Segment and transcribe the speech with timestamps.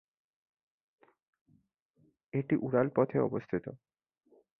[2.33, 3.65] এটি উড়াল পথে অবস্থিত।